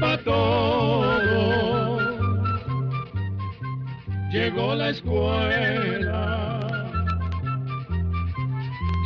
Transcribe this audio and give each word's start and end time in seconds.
para 0.00 0.22
todo. 0.24 1.94
Llegó 4.32 4.74
la 4.74 4.90
escuela. 4.90 6.60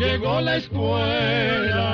Llegó 0.01 0.41
la 0.41 0.57
escuela. 0.57 1.89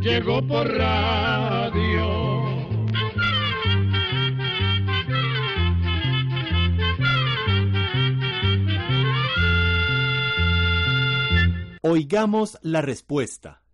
Llegó 0.00 0.40
por 0.46 0.66
radio. 0.68 2.26
Oigamos 11.82 12.58
la 12.62 12.82
respuesta. 12.82 13.65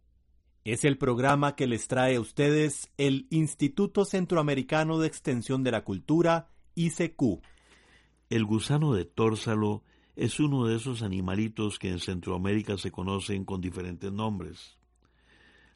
Es 0.65 0.85
el 0.85 0.97
programa 0.97 1.57
que 1.57 1.67
les 1.67 1.89
trae 1.89 2.15
a 2.15 2.21
ustedes 2.21 2.89
el 2.97 3.27
Instituto 3.31 4.05
Centroamericano 4.05 5.01
de 5.01 5.09
Extensión 5.09 5.65
de 5.65 5.73
la 5.73 5.83
Cultura, 5.83 6.51
ICQ. 6.77 7.43
El 8.31 8.45
gusano 8.45 8.95
de 8.95 9.05
tórsalo 9.05 9.83
es 10.15 10.39
uno 10.39 10.67
de 10.67 10.77
esos 10.77 11.03
animalitos 11.03 11.81
que 11.81 11.89
en 11.89 11.99
Centroamérica 11.99 12.79
se 12.79 12.93
conocen 12.93 13.45
con 13.45 13.61
diferentes 13.61 14.13
nombres. 14.13 14.79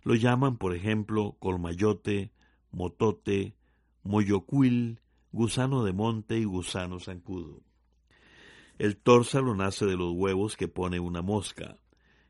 Lo 0.05 0.15
llaman, 0.15 0.57
por 0.57 0.73
ejemplo, 0.73 1.35
colmayote, 1.41 2.31
motote, 2.71 3.57
moyocuil, 4.05 5.01
gusano 5.33 5.83
de 5.83 5.95
monte 5.95 6.39
y 6.39 6.45
gusano 6.45 7.01
zancudo. 7.01 7.61
El 8.79 8.97
tórsalo 8.97 9.57
nace 9.57 9.85
de 9.85 9.97
los 9.97 10.13
huevos 10.13 10.57
que 10.57 10.69
pone 10.69 11.01
una 11.01 11.23
mosca. 11.23 11.77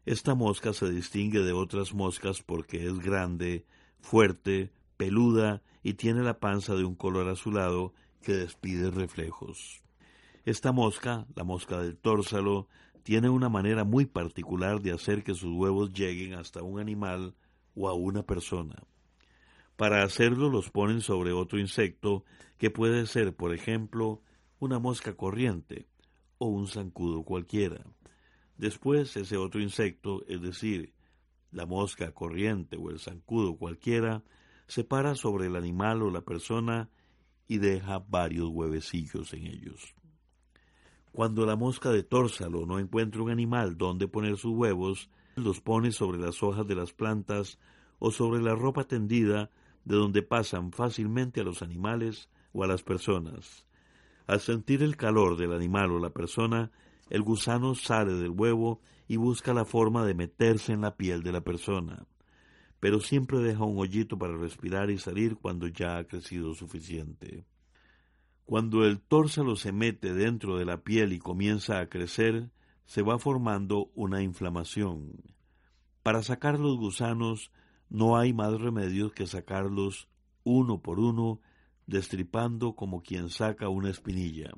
Esta 0.06 0.36
mosca 0.36 0.72
se 0.72 0.88
distingue 0.88 1.40
de 1.40 1.52
otras 1.52 1.92
moscas 1.92 2.40
porque 2.40 2.86
es 2.86 3.00
grande, 3.00 3.66
fuerte, 3.98 4.70
peluda 4.96 5.62
y 5.82 5.94
tiene 5.94 6.22
la 6.22 6.38
panza 6.38 6.76
de 6.76 6.84
un 6.84 6.94
color 6.94 7.28
azulado 7.28 7.92
que 8.22 8.32
despide 8.32 8.92
reflejos. 8.92 9.82
Esta 10.44 10.70
mosca, 10.70 11.26
la 11.34 11.42
mosca 11.42 11.80
del 11.82 11.96
tórsalo, 11.96 12.68
tiene 13.02 13.28
una 13.28 13.48
manera 13.48 13.82
muy 13.82 14.06
particular 14.06 14.80
de 14.80 14.92
hacer 14.92 15.24
que 15.24 15.34
sus 15.34 15.52
huevos 15.52 15.92
lleguen 15.92 16.34
hasta 16.34 16.62
un 16.62 16.78
animal 16.78 17.34
o 17.74 17.88
a 17.88 17.94
una 17.94 18.22
persona. 18.22 18.84
Para 19.74 20.04
hacerlo 20.04 20.50
los 20.50 20.70
ponen 20.70 21.00
sobre 21.00 21.32
otro 21.32 21.58
insecto 21.58 22.24
que 22.58 22.70
puede 22.70 23.06
ser, 23.06 23.34
por 23.34 23.52
ejemplo, 23.52 24.22
una 24.60 24.78
mosca 24.78 25.16
corriente 25.16 25.88
o 26.38 26.46
un 26.46 26.68
zancudo 26.68 27.24
cualquiera. 27.24 27.84
Después 28.58 29.16
ese 29.16 29.36
otro 29.36 29.60
insecto, 29.60 30.24
es 30.26 30.40
decir, 30.40 30.94
la 31.50 31.66
mosca 31.66 32.12
corriente 32.12 32.76
o 32.76 32.90
el 32.90 32.98
zancudo 32.98 33.56
cualquiera, 33.56 34.22
se 34.66 34.84
para 34.84 35.14
sobre 35.14 35.46
el 35.46 35.56
animal 35.56 36.02
o 36.02 36.10
la 36.10 36.22
persona 36.22 36.90
y 37.46 37.58
deja 37.58 37.98
varios 37.98 38.48
huevecillos 38.48 39.32
en 39.34 39.46
ellos. 39.46 39.94
Cuando 41.12 41.46
la 41.46 41.56
mosca 41.56 41.90
de 41.90 42.02
tórsalo 42.02 42.66
no 42.66 42.78
encuentra 42.78 43.22
un 43.22 43.30
animal 43.30 43.78
donde 43.78 44.08
poner 44.08 44.36
sus 44.36 44.52
huevos, 44.52 45.08
los 45.36 45.60
pone 45.60 45.92
sobre 45.92 46.18
las 46.18 46.42
hojas 46.42 46.66
de 46.66 46.74
las 46.74 46.92
plantas 46.92 47.58
o 47.98 48.10
sobre 48.10 48.42
la 48.42 48.54
ropa 48.54 48.84
tendida 48.84 49.50
de 49.84 49.96
donde 49.96 50.22
pasan 50.22 50.72
fácilmente 50.72 51.40
a 51.40 51.44
los 51.44 51.62
animales 51.62 52.28
o 52.52 52.64
a 52.64 52.66
las 52.66 52.82
personas. 52.82 53.64
Al 54.26 54.40
sentir 54.40 54.82
el 54.82 54.96
calor 54.96 55.36
del 55.36 55.52
animal 55.52 55.92
o 55.92 55.98
la 55.98 56.10
persona, 56.10 56.72
el 57.08 57.22
gusano 57.22 57.74
sale 57.74 58.14
del 58.14 58.30
huevo 58.30 58.80
y 59.08 59.16
busca 59.16 59.54
la 59.54 59.64
forma 59.64 60.04
de 60.04 60.14
meterse 60.14 60.72
en 60.72 60.80
la 60.80 60.96
piel 60.96 61.22
de 61.22 61.32
la 61.32 61.40
persona, 61.40 62.06
pero 62.80 63.00
siempre 63.00 63.38
deja 63.38 63.64
un 63.64 63.78
hoyito 63.78 64.18
para 64.18 64.36
respirar 64.36 64.90
y 64.90 64.98
salir 64.98 65.36
cuando 65.36 65.68
ya 65.68 65.98
ha 65.98 66.04
crecido 66.04 66.54
suficiente. 66.54 67.44
Cuando 68.44 68.84
el 68.84 69.00
tórsalo 69.00 69.56
se 69.56 69.72
mete 69.72 70.14
dentro 70.14 70.56
de 70.56 70.64
la 70.64 70.82
piel 70.82 71.12
y 71.12 71.18
comienza 71.18 71.80
a 71.80 71.88
crecer, 71.88 72.50
se 72.84 73.02
va 73.02 73.18
formando 73.18 73.90
una 73.94 74.22
inflamación. 74.22 75.12
Para 76.02 76.22
sacar 76.22 76.58
los 76.58 76.76
gusanos 76.76 77.50
no 77.88 78.16
hay 78.16 78.32
más 78.32 78.60
remedio 78.60 79.10
que 79.10 79.26
sacarlos 79.26 80.08
uno 80.44 80.80
por 80.80 81.00
uno, 81.00 81.40
destripando 81.86 82.74
como 82.74 83.02
quien 83.02 83.30
saca 83.30 83.68
una 83.68 83.90
espinilla 83.90 84.52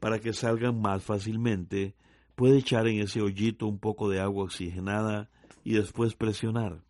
para 0.00 0.18
que 0.18 0.32
salgan 0.32 0.80
más 0.80 1.02
fácilmente, 1.02 1.94
puede 2.34 2.58
echar 2.58 2.86
en 2.86 3.00
ese 3.00 3.22
hoyito 3.22 3.66
un 3.66 3.78
poco 3.78 4.08
de 4.08 4.20
agua 4.20 4.44
oxigenada 4.44 5.30
y 5.64 5.74
después 5.74 6.14
presionar. 6.14 6.82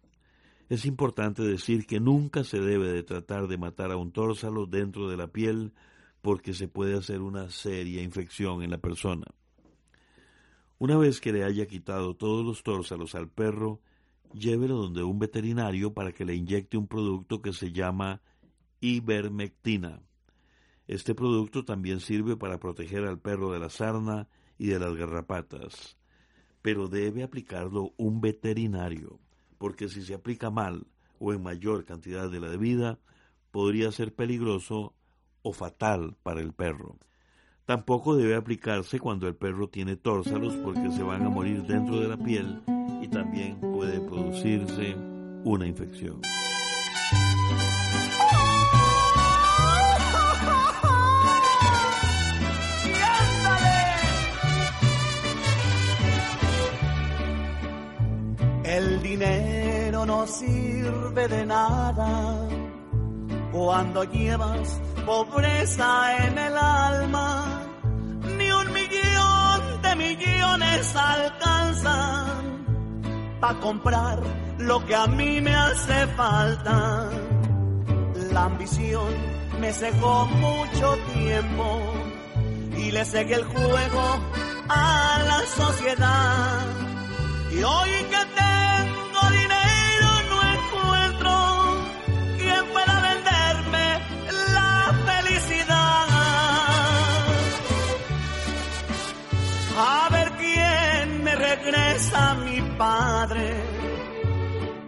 Es 0.69 0.85
importante 0.85 1.43
decir 1.43 1.87
que 1.87 2.01
nunca 2.01 2.43
se 2.43 2.61
debe 2.61 2.91
de 2.91 3.05
tratar 3.05 3.47
de 3.47 3.57
matar 3.57 3.93
a 3.93 3.97
un 3.97 4.11
tórsalo 4.11 4.67
dentro 4.67 5.09
de 5.09 5.17
la 5.17 5.29
piel 5.29 5.73
porque 6.23 6.55
se 6.55 6.67
puede 6.67 6.99
hacer 6.99 7.21
una 7.21 7.51
seria 7.51 8.03
infección 8.03 8.63
en 8.63 8.71
la 8.71 8.79
persona. 8.79 9.27
Una 10.79 10.99
vez 10.99 11.21
que 11.21 11.33
le 11.33 11.45
haya 11.45 11.67
quitado 11.67 12.15
todos 12.17 12.45
los 12.45 12.65
tórsalos 12.65 13.15
al 13.15 13.29
perro, 13.29 13.81
llévelo 14.35 14.77
donde 14.77 15.05
un 15.05 15.21
veterinario 15.21 15.95
para 15.95 16.13
que 16.13 16.25
le 16.25 16.35
inyecte 16.35 16.77
un 16.77 16.89
producto 16.89 17.41
que 17.41 17.53
se 17.53 17.71
llama 17.71 18.21
ivermectina. 18.81 20.03
Este 20.87 21.15
producto 21.15 21.65
también 21.65 22.01
sirve 22.01 22.37
para 22.37 22.59
proteger 22.59 23.05
al 23.05 23.19
perro 23.19 23.53
de 23.53 23.59
la 23.59 23.71
sarna 23.71 24.29
y 24.59 24.69
de 24.69 24.79
las 24.79 24.95
garrapatas, 24.95 25.99
pero 26.63 26.89
debe 26.89 27.23
aplicarlo 27.23 27.93
un 27.97 28.21
veterinario, 28.21 29.19
porque 29.59 29.89
si 29.89 30.03
se 30.03 30.15
aplica 30.15 30.51
mal 30.51 30.87
o 31.19 31.33
en 31.33 31.43
mayor 31.43 31.85
cantidad 31.85 32.31
de 32.31 32.41
la 32.41 32.49
debida, 32.49 32.99
podría 33.51 33.91
ser 33.91 34.15
peligroso 34.15 34.95
o 35.43 35.53
fatal 35.53 36.17
para 36.23 36.41
el 36.41 36.53
perro. 36.53 36.99
Tampoco 37.65 38.15
debe 38.15 38.37
aplicarse 38.37 39.01
cuando 39.01 39.27
el 39.27 39.35
perro 39.35 39.69
tiene 39.69 39.97
tórsalos 39.97 40.55
porque 40.57 40.91
se 40.93 41.03
van 41.03 41.27
a 41.27 41.31
morir 41.31 41.65
dentro 41.65 41.99
de 41.99 42.09
la 42.09 42.17
piel 42.17 42.63
y 43.03 43.09
también 43.09 43.61
puede 43.61 44.01
producirse 44.01 44.95
una 45.43 45.67
infección. 45.67 46.21
Dinero 59.07 60.05
no 60.05 60.27
sirve 60.27 61.29
de 61.29 61.47
nada 61.47 62.11
cuando 63.53 64.03
llevas 64.05 64.81
pobreza 65.05 65.89
en 66.25 66.39
el 66.39 66.57
alma. 66.57 67.29
Ni 68.37 68.51
un 68.51 68.73
millón 68.73 69.61
de 69.83 69.97
millones 69.97 70.97
alcanzan 70.97 72.27
para 73.41 73.61
comprar 73.61 74.19
lo 74.59 74.85
que 74.87 74.95
a 74.95 75.07
mí 75.07 75.41
me 75.41 75.55
hace 75.55 76.07
falta. 76.21 77.09
La 78.33 78.45
ambición 78.45 79.11
me 79.61 79.73
cegó 79.73 80.27
mucho 80.27 80.99
tiempo 81.15 81.67
y 82.77 82.91
le 82.91 83.05
seguí 83.05 83.35
el 83.35 83.45
juego 83.45 84.05
a 84.69 85.23
la 85.31 85.41
sociedad. 85.61 86.61
Y 87.53 87.63
hoy 87.63 87.91
que 88.11 88.23
tengo 88.35 88.46
a 101.97 102.35
mi 102.35 102.61
padre 102.77 103.55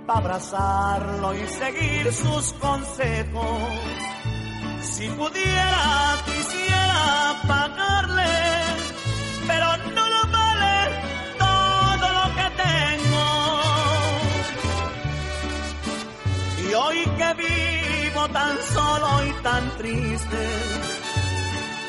para 0.07 0.19
abrazarlo 0.19 1.35
y 1.35 1.47
seguir 1.47 2.13
sus 2.13 2.53
consejos. 2.55 3.63
Si 4.83 5.09
pudiera, 5.09 6.17
quisiera 6.27 7.35
pagarle, 7.49 8.35
pero 9.47 9.77
no 9.97 10.09
lo 10.15 10.23
vale 10.37 10.77
todo 11.39 12.07
lo 12.19 12.25
que 12.37 12.47
tengo. 12.67 13.27
Y 16.69 16.75
hoy 16.75 17.05
que 17.17 17.31
vivo 17.43 18.29
tan 18.29 18.55
solo 18.75 19.09
y 19.25 19.33
tan 19.43 19.79
triste, 19.79 20.43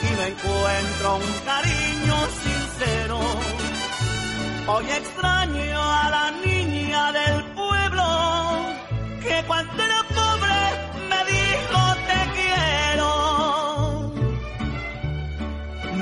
y 0.01 0.09
no 0.15 0.23
encuentro 0.31 1.15
un 1.15 1.33
cariño 1.45 2.15
sincero, 2.41 3.19
hoy 4.71 4.85
extraño 5.01 5.79
a 5.81 6.09
la 6.15 6.31
niña 6.45 7.11
del 7.11 7.43
pueblo 7.59 8.05
que 9.23 9.43
cuando 9.47 9.83
era 9.83 10.01
pobre 10.19 10.59
me 11.09 11.19
dijo 11.33 11.79
te 12.09 12.19
quiero. 12.37 13.11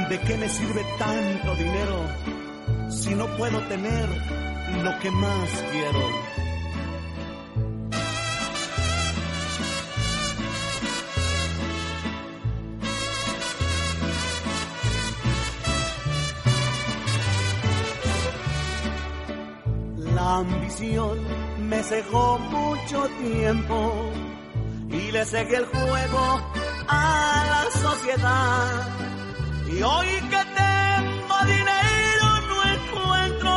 ¿De 0.09 0.19
qué 0.19 0.37
me 0.37 0.49
sirve 0.49 0.83
tanto 0.99 1.55
dinero 1.55 1.97
si 2.89 3.15
no 3.15 3.25
puedo 3.37 3.59
tener 3.67 4.07
lo 4.83 4.99
que 4.99 5.11
más 5.11 5.49
quiero? 5.71 6.46
Ambición 20.39 21.17
me 21.69 21.81
cejó 21.83 22.37
mucho 22.39 23.09
tiempo 23.19 24.11
y 24.89 25.11
le 25.11 25.25
seguí 25.25 25.55
el 25.55 25.65
juego 25.65 26.41
a 26.87 27.45
la 27.53 27.79
sociedad. 27.79 28.87
Y 29.67 29.81
hoy 29.81 30.07
que 30.31 30.41
tengo 30.61 31.37
dinero 31.45 32.27
no 32.49 32.57
encuentro 32.77 33.53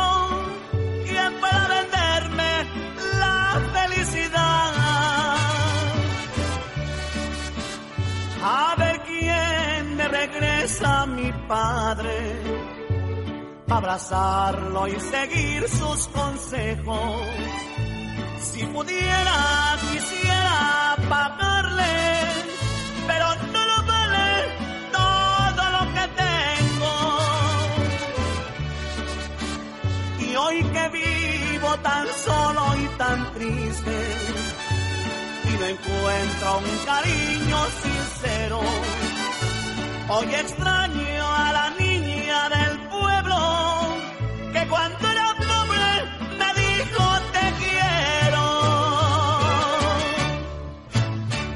quien 1.05 1.39
para 1.39 1.67
venderme 1.69 2.51
la 3.19 3.61
felicidad. 3.73 4.73
A 8.43 8.75
ver 8.77 9.01
quién 9.03 9.95
me 9.97 10.07
regresa 10.07 11.05
mi 11.05 11.31
padre, 11.47 12.40
abrazarlo 13.71 14.87
y 14.87 14.99
seguir 14.99 15.67
sus 15.69 16.07
consejos. 16.09 17.21
Si 18.41 18.63
pudiera, 18.65 19.77
quisiera 19.91 20.95
pagarle, 21.09 22.23
pero 23.07 23.27
no 23.53 23.65
lo 23.71 23.83
vale 23.87 24.29
todo 24.91 25.63
lo 25.75 25.83
que 25.95 26.05
tengo. 26.23 26.93
Y 30.19 30.35
hoy 30.35 30.63
que 30.63 30.89
vivo 30.89 31.77
tan 31.77 32.07
solo 32.25 32.63
y 32.77 32.85
tan 32.97 33.33
triste, 33.33 33.97
y 35.45 35.51
no 35.59 35.65
encuentro 35.65 36.57
un 36.57 36.85
cariño 36.85 37.57
sincero, 37.81 38.61
hoy 40.09 40.35
extraño 40.35 41.25
a 41.35 41.53
la 41.53 41.70
cuando 44.71 45.05
era 45.05 45.35
pobre 45.35 45.85
me 46.39 46.49
dijo 46.61 47.03
te 47.33 47.45
quiero. 47.59 48.45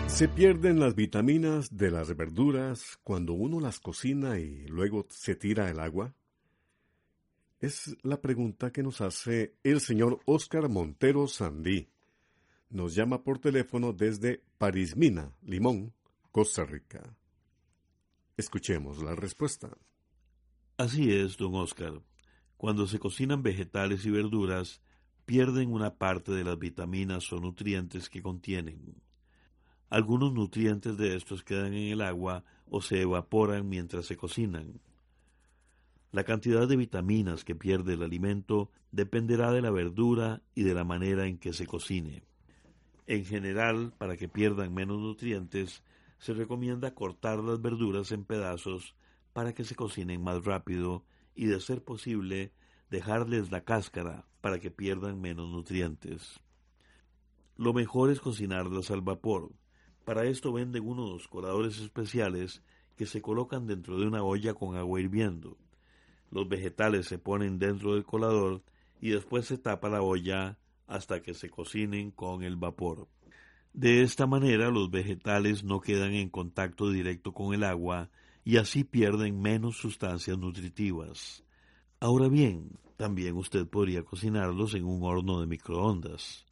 Se 0.10 0.28
pierden 0.28 0.80
las 0.82 0.96
vitaminas 0.96 1.76
de 1.76 1.92
las 1.92 2.16
verduras 2.16 3.00
cuando 3.04 3.32
uno 3.34 3.62
las 3.62 3.80
cocina 3.80 4.38
y 4.38 4.68
luego 4.68 5.08
se 5.10 5.36
tira 5.36 5.70
el 5.70 5.80
agua. 5.80 6.14
Es 7.62 7.96
la 8.04 8.20
pregunta 8.22 8.72
que 8.72 8.84
nos 8.84 9.00
hace 9.00 9.56
el 9.64 9.80
señor 9.80 10.20
Óscar 10.26 10.68
Montero 10.68 11.28
Sandí. 11.28 11.88
Nos 12.70 12.94
llama 12.96 13.24
por 13.24 13.40
teléfono 13.40 13.94
desde 13.94 14.44
Parismina, 14.58 15.34
Limón, 15.42 15.94
Costa 16.32 16.66
Rica. 16.66 17.16
Escuchemos 18.36 19.02
la 19.02 19.16
respuesta. 19.16 19.70
Así 20.78 21.14
es, 21.14 21.38
don 21.38 21.56
Oscar. 21.56 22.02
Cuando 22.58 22.88
se 22.88 23.00
cocinan 23.00 23.44
vegetales 23.44 24.06
y 24.06 24.12
verduras, 24.12 24.82
pierden 25.26 25.72
una 25.72 25.96
parte 25.96 26.32
de 26.32 26.44
las 26.44 26.58
vitaminas 26.58 27.32
o 27.34 27.40
nutrientes 27.40 28.10
que 28.10 28.22
contienen. 28.22 28.96
Algunos 29.90 30.34
nutrientes 30.34 30.98
de 30.98 31.16
estos 31.16 31.44
quedan 31.44 31.74
en 31.74 31.92
el 31.92 32.02
agua 32.02 32.44
o 32.70 32.82
se 32.82 33.02
evaporan 33.02 33.68
mientras 33.68 34.06
se 34.06 34.18
cocinan. 34.18 34.80
La 36.12 36.24
cantidad 36.24 36.68
de 36.68 36.78
vitaminas 36.78 37.44
que 37.44 37.56
pierde 37.56 37.94
el 37.94 38.04
alimento 38.04 38.72
dependerá 38.92 39.52
de 39.52 39.62
la 39.62 39.70
verdura 39.70 40.42
y 40.56 40.64
de 40.64 40.74
la 40.74 40.84
manera 40.84 41.28
en 41.28 41.38
que 41.38 41.54
se 41.54 41.68
cocine. 41.68 42.24
En 43.08 43.26
general, 43.26 43.94
para 43.98 44.18
que 44.18 44.30
pierdan 44.30 44.74
menos 44.74 45.00
nutrientes, 45.00 45.84
se 46.18 46.34
recomienda 46.34 46.96
cortar 46.96 47.40
las 47.40 47.62
verduras 47.62 48.12
en 48.12 48.24
pedazos 48.24 48.96
para 49.34 49.54
que 49.54 49.64
se 49.64 49.76
cocinen 49.76 50.24
más 50.24 50.44
rápido 50.46 51.04
y, 51.36 51.46
de 51.46 51.60
ser 51.60 51.84
posible, 51.84 52.52
dejarles 52.90 53.52
la 53.52 53.62
cáscara 53.62 54.26
para 54.42 54.60
que 54.60 54.72
pierdan 54.72 55.20
menos 55.20 55.50
nutrientes. 55.50 56.40
Lo 57.58 57.74
mejor 57.74 58.12
es 58.12 58.20
cocinarlas 58.20 58.92
al 58.92 59.02
vapor. 59.02 59.52
Para 60.04 60.26
esto 60.26 60.54
venden 60.54 60.88
unos 60.88 61.28
coladores 61.28 61.80
especiales 61.80 62.62
que 62.96 63.06
se 63.06 63.22
colocan 63.22 63.68
dentro 63.68 64.00
de 64.00 64.08
una 64.08 64.24
olla 64.24 64.54
con 64.54 64.76
agua 64.76 65.00
hirviendo. 65.00 65.58
Los 66.32 66.48
vegetales 66.48 67.08
se 67.08 67.18
ponen 67.18 67.60
dentro 67.60 67.94
del 67.94 68.04
colador 68.04 68.64
y 69.02 69.10
después 69.10 69.46
se 69.46 69.58
tapa 69.58 69.90
la 69.90 70.02
olla 70.02 70.58
hasta 70.88 71.22
que 71.22 71.34
se 71.34 71.50
cocinen 71.50 72.12
con 72.12 72.44
el 72.44 72.56
vapor. 72.56 73.08
De 73.74 74.04
esta 74.04 74.26
manera 74.26 74.70
los 74.70 74.90
vegetales 74.90 75.64
no 75.64 75.82
quedan 75.82 76.14
en 76.14 76.30
contacto 76.30 76.90
directo 76.90 77.34
con 77.34 77.54
el 77.54 77.64
agua 77.64 78.10
y 78.46 78.58
así 78.58 78.84
pierden 78.84 79.42
menos 79.42 79.76
sustancias 79.76 80.38
nutritivas. 80.38 81.44
Ahora 82.00 82.30
bien, 82.30 82.78
también 82.96 83.36
usted 83.36 83.68
podría 83.68 84.04
cocinarlos 84.04 84.76
en 84.76 84.86
un 84.86 85.02
horno 85.04 85.42
de 85.42 85.48
microondas. 85.48 86.46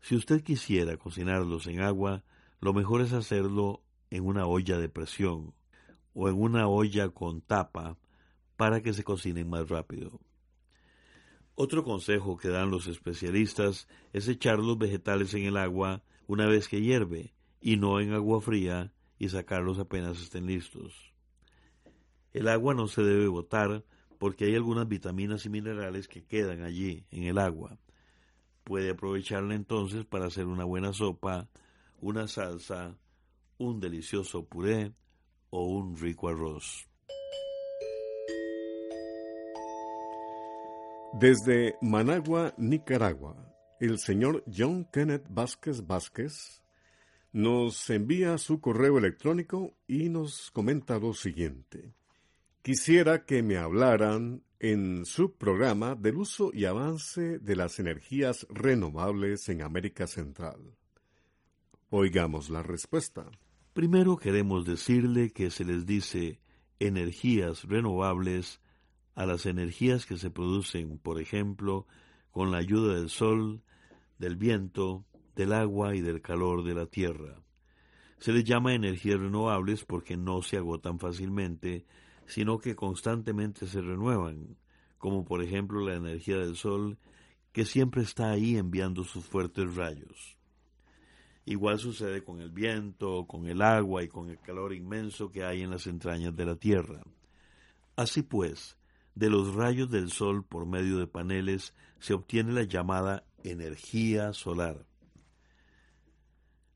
Si 0.00 0.14
usted 0.14 0.42
quisiera 0.44 0.96
cocinarlos 0.96 1.66
en 1.66 1.80
agua, 1.80 2.22
lo 2.60 2.72
mejor 2.72 3.00
es 3.00 3.12
hacerlo 3.12 3.82
en 4.10 4.24
una 4.24 4.46
olla 4.46 4.78
de 4.78 4.88
presión 4.88 5.52
o 6.14 6.28
en 6.28 6.40
una 6.40 6.68
olla 6.68 7.08
con 7.08 7.40
tapa 7.40 7.98
para 8.56 8.80
que 8.80 8.92
se 8.92 9.02
cocinen 9.02 9.50
más 9.50 9.68
rápido. 9.68 10.20
Otro 11.56 11.82
consejo 11.82 12.36
que 12.36 12.48
dan 12.48 12.70
los 12.70 12.86
especialistas 12.86 13.88
es 14.12 14.28
echar 14.28 14.60
los 14.60 14.78
vegetales 14.78 15.34
en 15.34 15.44
el 15.44 15.56
agua 15.56 16.04
una 16.28 16.46
vez 16.46 16.68
que 16.68 16.80
hierve 16.80 17.34
y 17.60 17.76
no 17.76 17.98
en 17.98 18.12
agua 18.12 18.40
fría 18.40 18.92
y 19.18 19.28
sacarlos 19.28 19.78
apenas 19.78 20.20
estén 20.20 20.46
listos. 20.46 21.14
El 22.32 22.48
agua 22.48 22.74
no 22.74 22.88
se 22.88 23.02
debe 23.02 23.28
botar 23.28 23.84
porque 24.18 24.46
hay 24.46 24.54
algunas 24.54 24.88
vitaminas 24.88 25.46
y 25.46 25.50
minerales 25.50 26.08
que 26.08 26.24
quedan 26.24 26.62
allí 26.62 27.04
en 27.10 27.24
el 27.24 27.38
agua. 27.38 27.78
Puede 28.64 28.90
aprovecharla 28.90 29.54
entonces 29.54 30.04
para 30.04 30.26
hacer 30.26 30.46
una 30.46 30.64
buena 30.64 30.92
sopa, 30.92 31.48
una 32.00 32.26
salsa, 32.26 32.96
un 33.58 33.80
delicioso 33.80 34.44
puré 34.44 34.92
o 35.50 35.64
un 35.64 35.96
rico 35.96 36.28
arroz. 36.28 36.88
Desde 41.20 41.76
Managua, 41.80 42.54
Nicaragua, 42.58 43.54
el 43.78 43.98
señor 44.00 44.42
John 44.52 44.84
Kenneth 44.92 45.26
Vázquez 45.28 45.86
Vázquez 45.86 46.63
nos 47.34 47.90
envía 47.90 48.38
su 48.38 48.60
correo 48.60 48.96
electrónico 48.96 49.74
y 49.88 50.08
nos 50.08 50.52
comenta 50.52 51.00
lo 51.00 51.14
siguiente. 51.14 51.92
Quisiera 52.62 53.24
que 53.24 53.42
me 53.42 53.56
hablaran 53.56 54.44
en 54.60 55.04
su 55.04 55.32
programa 55.34 55.96
del 55.96 56.18
uso 56.18 56.52
y 56.54 56.64
avance 56.64 57.40
de 57.40 57.56
las 57.56 57.80
energías 57.80 58.46
renovables 58.50 59.48
en 59.48 59.62
América 59.62 60.06
Central. 60.06 60.76
Oigamos 61.90 62.50
la 62.50 62.62
respuesta. 62.62 63.28
Primero 63.72 64.16
queremos 64.16 64.64
decirle 64.64 65.32
que 65.32 65.50
se 65.50 65.64
les 65.64 65.84
dice 65.86 66.38
energías 66.78 67.64
renovables 67.64 68.60
a 69.16 69.26
las 69.26 69.44
energías 69.46 70.06
que 70.06 70.18
se 70.18 70.30
producen, 70.30 70.98
por 70.98 71.20
ejemplo, 71.20 71.88
con 72.30 72.52
la 72.52 72.58
ayuda 72.58 72.94
del 72.94 73.10
sol, 73.10 73.64
del 74.18 74.36
viento, 74.36 75.04
del 75.34 75.52
agua 75.52 75.94
y 75.94 76.00
del 76.00 76.20
calor 76.20 76.64
de 76.64 76.74
la 76.74 76.86
tierra. 76.86 77.42
Se 78.18 78.32
les 78.32 78.44
llama 78.44 78.74
energías 78.74 79.18
renovables 79.18 79.84
porque 79.84 80.16
no 80.16 80.42
se 80.42 80.56
agotan 80.56 80.98
fácilmente, 80.98 81.84
sino 82.26 82.58
que 82.58 82.74
constantemente 82.74 83.66
se 83.66 83.80
renuevan, 83.80 84.56
como 84.98 85.24
por 85.24 85.42
ejemplo 85.42 85.80
la 85.80 85.94
energía 85.94 86.38
del 86.38 86.56
sol, 86.56 86.98
que 87.52 87.64
siempre 87.64 88.02
está 88.02 88.30
ahí 88.30 88.56
enviando 88.56 89.04
sus 89.04 89.24
fuertes 89.24 89.74
rayos. 89.76 90.36
Igual 91.46 91.78
sucede 91.78 92.24
con 92.24 92.40
el 92.40 92.50
viento, 92.50 93.26
con 93.26 93.46
el 93.46 93.60
agua 93.60 94.02
y 94.02 94.08
con 94.08 94.30
el 94.30 94.40
calor 94.40 94.72
inmenso 94.72 95.30
que 95.30 95.44
hay 95.44 95.62
en 95.62 95.70
las 95.70 95.86
entrañas 95.86 96.34
de 96.34 96.46
la 96.46 96.56
tierra. 96.56 97.02
Así 97.96 98.22
pues, 98.22 98.78
de 99.14 99.28
los 99.28 99.54
rayos 99.54 99.90
del 99.90 100.10
sol 100.10 100.44
por 100.44 100.66
medio 100.66 100.98
de 100.98 101.06
paneles 101.06 101.74
se 101.98 102.14
obtiene 102.14 102.52
la 102.52 102.62
llamada 102.62 103.24
energía 103.44 104.32
solar. 104.32 104.86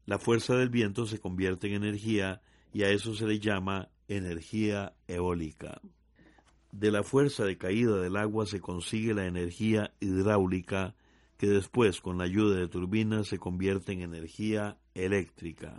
La 0.09 0.19
fuerza 0.19 0.57
del 0.57 0.71
viento 0.71 1.05
se 1.05 1.19
convierte 1.19 1.67
en 1.67 1.75
energía 1.75 2.41
y 2.73 2.83
a 2.83 2.89
eso 2.89 3.15
se 3.15 3.27
le 3.27 3.41
llama 3.41 3.91
energía 4.09 4.95
eólica. 5.07 5.83
De 6.73 6.91
la 6.91 7.03
fuerza 7.03 7.45
de 7.45 7.59
caída 7.59 8.01
del 8.01 8.17
agua 8.17 8.47
se 8.47 8.59
consigue 8.59 9.13
la 9.13 9.27
energía 9.27 9.93
hidráulica 10.01 10.95
que 11.37 11.49
después 11.49 12.01
con 12.01 12.17
la 12.17 12.25
ayuda 12.25 12.57
de 12.57 12.69
turbinas 12.69 13.27
se 13.27 13.39
convierte 13.39 13.93
en 13.93 14.01
energía 14.01 14.79
eléctrica 14.95 15.79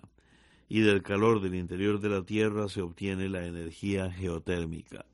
y 0.68 0.82
del 0.82 1.02
calor 1.02 1.42
del 1.42 1.56
interior 1.56 2.00
de 2.00 2.10
la 2.10 2.22
Tierra 2.24 2.70
se 2.70 2.84
obtiene 2.84 3.30
la 3.30 3.48
energía 3.48 4.12
geotérmica. 4.12 5.08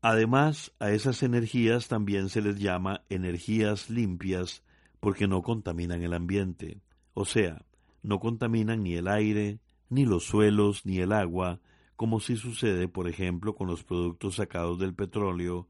Además, 0.00 0.72
a 0.78 0.92
esas 0.92 1.22
energías 1.22 1.88
también 1.88 2.30
se 2.30 2.40
les 2.40 2.58
llama 2.58 3.02
energías 3.10 3.90
limpias 3.90 4.62
porque 4.98 5.28
no 5.28 5.42
contaminan 5.42 6.02
el 6.02 6.14
ambiente, 6.14 6.80
o 7.18 7.24
sea, 7.24 7.65
no 8.06 8.20
contaminan 8.20 8.84
ni 8.84 8.94
el 8.94 9.08
aire, 9.08 9.58
ni 9.88 10.04
los 10.04 10.22
suelos, 10.22 10.86
ni 10.86 10.98
el 10.98 11.10
agua, 11.10 11.60
como 11.96 12.20
si 12.20 12.36
sucede, 12.36 12.86
por 12.86 13.08
ejemplo, 13.08 13.56
con 13.56 13.66
los 13.66 13.82
productos 13.82 14.36
sacados 14.36 14.78
del 14.78 14.94
petróleo, 14.94 15.66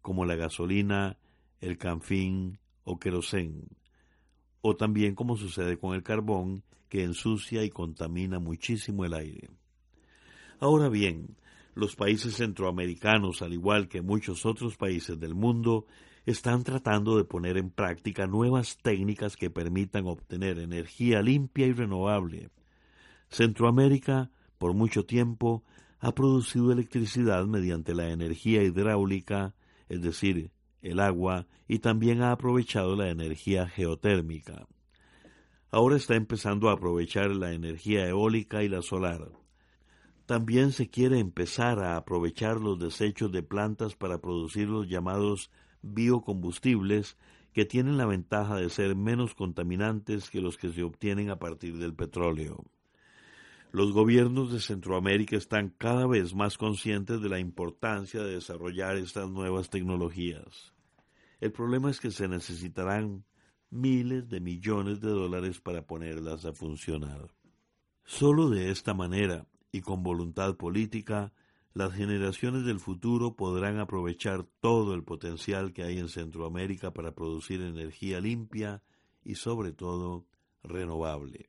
como 0.00 0.24
la 0.24 0.36
gasolina, 0.36 1.18
el 1.60 1.78
canfín 1.78 2.60
o 2.84 3.00
querosén, 3.00 3.68
o 4.60 4.76
también 4.76 5.16
como 5.16 5.36
sucede 5.36 5.78
con 5.78 5.96
el 5.96 6.04
carbón, 6.04 6.62
que 6.88 7.02
ensucia 7.02 7.64
y 7.64 7.70
contamina 7.70 8.38
muchísimo 8.38 9.04
el 9.04 9.14
aire. 9.14 9.50
Ahora 10.60 10.88
bien, 10.88 11.36
los 11.74 11.96
países 11.96 12.36
centroamericanos, 12.36 13.42
al 13.42 13.52
igual 13.52 13.88
que 13.88 14.00
muchos 14.00 14.46
otros 14.46 14.76
países 14.76 15.18
del 15.18 15.34
mundo, 15.34 15.86
están 16.30 16.64
tratando 16.64 17.16
de 17.16 17.24
poner 17.24 17.56
en 17.56 17.70
práctica 17.70 18.26
nuevas 18.26 18.78
técnicas 18.78 19.36
que 19.36 19.50
permitan 19.50 20.06
obtener 20.06 20.58
energía 20.58 21.22
limpia 21.22 21.66
y 21.66 21.72
renovable. 21.72 22.50
Centroamérica, 23.28 24.30
por 24.58 24.74
mucho 24.74 25.04
tiempo, 25.04 25.64
ha 25.98 26.14
producido 26.14 26.72
electricidad 26.72 27.44
mediante 27.46 27.94
la 27.94 28.10
energía 28.10 28.62
hidráulica, 28.62 29.54
es 29.88 30.02
decir, 30.02 30.50
el 30.82 31.00
agua, 31.00 31.46
y 31.68 31.78
también 31.80 32.22
ha 32.22 32.32
aprovechado 32.32 32.96
la 32.96 33.10
energía 33.10 33.68
geotérmica. 33.68 34.66
Ahora 35.70 35.96
está 35.96 36.16
empezando 36.16 36.68
a 36.68 36.72
aprovechar 36.72 37.30
la 37.30 37.52
energía 37.52 38.08
eólica 38.08 38.64
y 38.64 38.68
la 38.68 38.82
solar. 38.82 39.30
También 40.26 40.72
se 40.72 40.88
quiere 40.88 41.18
empezar 41.18 41.80
a 41.80 41.96
aprovechar 41.96 42.60
los 42.60 42.78
desechos 42.78 43.30
de 43.30 43.42
plantas 43.42 43.94
para 43.94 44.20
producir 44.20 44.68
los 44.68 44.88
llamados 44.88 45.50
biocombustibles 45.82 47.16
que 47.52 47.64
tienen 47.64 47.96
la 47.96 48.06
ventaja 48.06 48.56
de 48.56 48.70
ser 48.70 48.94
menos 48.94 49.34
contaminantes 49.34 50.30
que 50.30 50.40
los 50.40 50.56
que 50.56 50.70
se 50.70 50.82
obtienen 50.82 51.30
a 51.30 51.38
partir 51.38 51.78
del 51.78 51.94
petróleo. 51.94 52.64
Los 53.72 53.92
gobiernos 53.92 54.52
de 54.52 54.60
Centroamérica 54.60 55.36
están 55.36 55.70
cada 55.70 56.06
vez 56.06 56.34
más 56.34 56.58
conscientes 56.58 57.20
de 57.20 57.28
la 57.28 57.38
importancia 57.38 58.22
de 58.22 58.34
desarrollar 58.34 58.96
estas 58.96 59.30
nuevas 59.30 59.70
tecnologías. 59.70 60.74
El 61.40 61.52
problema 61.52 61.90
es 61.90 62.00
que 62.00 62.10
se 62.10 62.26
necesitarán 62.26 63.24
miles 63.70 64.28
de 64.28 64.40
millones 64.40 65.00
de 65.00 65.10
dólares 65.10 65.60
para 65.60 65.86
ponerlas 65.86 66.44
a 66.44 66.52
funcionar. 66.52 67.30
Solo 68.04 68.50
de 68.50 68.70
esta 68.70 68.92
manera 68.92 69.46
y 69.70 69.80
con 69.80 70.02
voluntad 70.02 70.56
política 70.56 71.32
las 71.72 71.92
generaciones 71.94 72.64
del 72.64 72.80
futuro 72.80 73.36
podrán 73.36 73.78
aprovechar 73.78 74.44
todo 74.60 74.94
el 74.94 75.04
potencial 75.04 75.72
que 75.72 75.84
hay 75.84 75.98
en 75.98 76.08
Centroamérica 76.08 76.92
para 76.92 77.14
producir 77.14 77.60
energía 77.60 78.20
limpia 78.20 78.82
y 79.22 79.36
sobre 79.36 79.72
todo 79.72 80.26
renovable. 80.62 81.48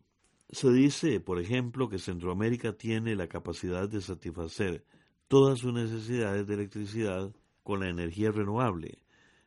Se 0.50 0.72
dice, 0.72 1.20
por 1.20 1.40
ejemplo, 1.40 1.90
que 1.90 1.98
Centroamérica 1.98 2.74
tiene 2.74 3.16
la 3.16 3.28
capacidad 3.28 3.90
de 3.90 4.02
satisfacer 4.02 4.86
todas 5.28 5.60
sus 5.60 5.74
necesidades 5.74 6.46
de 6.46 6.54
electricidad 6.54 7.34
con 7.64 7.80
la 7.80 7.90
energía 7.90 8.32
renovable, 8.32 9.04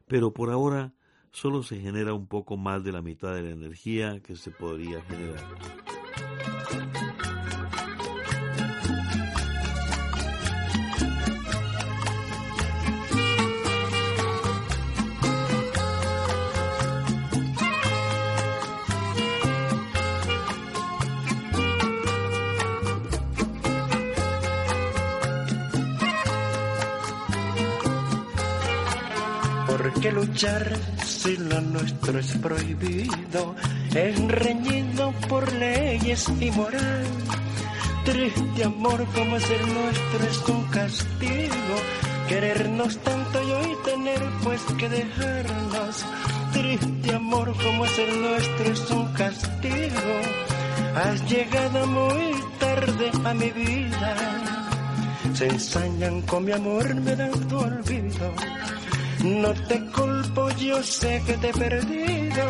pero 0.09 0.33
por 0.33 0.51
ahora 0.51 0.95
solo 1.31 1.63
se 1.63 1.79
genera 1.79 2.15
un 2.15 2.27
poco 2.27 2.57
más 2.57 2.83
de 2.83 2.93
la 2.93 3.03
mitad 3.03 3.35
de 3.35 3.43
la 3.43 3.51
energía 3.51 4.21
que 4.21 4.35
se 4.35 4.51
podría 4.51 5.03
generar. 5.03 5.84
Que 30.05 30.13
luchar 30.13 30.71
si 31.07 31.35
lo 31.39 31.63
nuestro 31.63 32.19
es 32.19 32.37
prohibido, 32.37 33.55
enreñido 33.95 35.13
por 35.31 35.51
leyes 35.55 36.29
y 36.41 36.51
moral. 36.51 37.07
Triste 38.05 38.65
amor 38.65 39.07
como 39.15 39.37
es 39.37 39.51
el 39.51 39.67
nuestro 39.73 40.27
es 40.29 40.49
un 40.51 40.65
castigo, 40.65 41.77
querernos 42.29 42.99
tanto 42.99 43.43
y 43.49 43.51
hoy 43.53 43.77
tener 43.83 44.21
pues 44.43 44.61
que 44.77 44.91
dejarnos. 44.91 46.05
Triste 46.53 47.15
amor 47.15 47.55
como 47.57 47.87
es 47.87 47.99
el 47.99 48.21
nuestro 48.21 48.73
es 48.73 48.91
un 48.91 49.07
castigo, 49.15 50.15
has 50.97 51.31
llegado 51.31 51.87
muy 51.87 52.35
tarde 52.59 53.11
a 53.25 53.33
mi 53.33 53.51
vida. 53.53 54.17
Se 55.33 55.47
ensañan 55.47 56.21
con 56.23 56.45
mi 56.45 56.53
amor, 56.53 56.95
me 56.95 57.17
dan 57.17 57.49
tu 57.49 57.57
olvido 57.57 58.35
no 59.25 59.55
te 59.69 59.81
culpo, 59.87 60.51
yo 60.51 60.83
sé 60.83 61.23
que 61.27 61.35
te 61.35 61.49
he 61.49 61.53
perdido. 61.53 62.45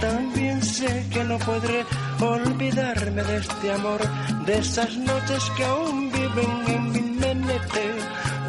También 0.00 0.62
sé 0.62 1.06
que 1.10 1.24
no 1.24 1.38
podré 1.38 1.84
olvidarme 2.20 3.22
de 3.22 3.36
este 3.36 3.72
amor, 3.72 4.00
de 4.44 4.58
esas 4.58 4.96
noches 4.96 5.50
que 5.56 5.64
aún 5.64 6.10
viven 6.10 6.52
en 6.66 6.92
mi 6.92 7.00
mente. 7.00 7.82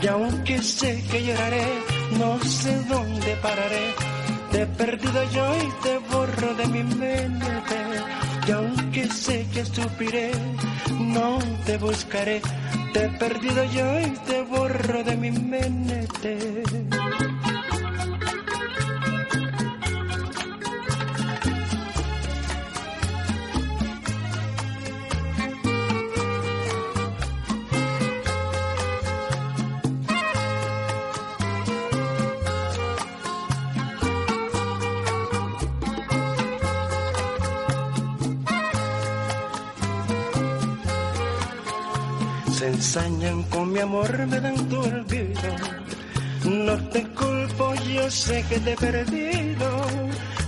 Y 0.01 0.07
aunque 0.07 0.61
sé 0.61 1.03
que 1.09 1.23
lloraré, 1.25 1.65
no 2.19 2.39
sé 2.43 2.83
dónde 2.89 3.35
pararé. 3.41 3.93
Te 4.51 4.61
he 4.63 4.65
perdido 4.65 5.31
yo 5.31 5.45
y 5.57 5.83
te 5.83 5.97
borro 6.13 6.53
de 6.55 6.65
mi 6.67 6.83
mente. 6.83 7.75
Y 8.47 8.51
aunque 8.51 9.07
sé 9.07 9.45
que 9.53 9.65
sufriré, 9.65 10.31
no 10.99 11.39
te 11.65 11.77
buscaré. 11.77 12.41
Te 12.93 13.05
he 13.05 13.09
perdido 13.09 13.63
yo 13.65 13.99
y 13.99 14.11
te 14.27 14.41
borro 14.43 15.03
de 15.03 15.17
mi 15.17 15.31
mente. 15.31 16.63
Se 42.55 42.67
ensañan 42.67 43.43
con 43.43 43.73
mi 43.73 43.79
amor, 43.79 44.27
me 44.27 44.39
dan 44.39 44.69
tu 44.69 44.79
olvido. 44.79 45.49
No 46.45 46.75
te 46.89 47.03
culpo, 47.09 47.73
yo 47.93 48.09
sé 48.09 48.45
que 48.47 48.59
te 48.59 48.71
he 48.71 48.77
perdido. 48.77 49.67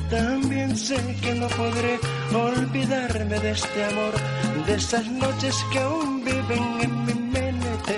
También 0.09 0.77
sé 0.77 0.97
que 1.21 1.33
no 1.33 1.47
podré 1.47 1.99
olvidarme 2.33 3.37
de 3.39 3.51
este 3.51 3.83
amor, 3.91 4.13
de 4.67 4.73
esas 4.75 5.05
noches 5.23 5.55
que 5.71 5.79
aún 5.79 6.23
viven 6.23 6.65
en 6.85 7.05
mi 7.07 7.13
mente. 7.13 7.97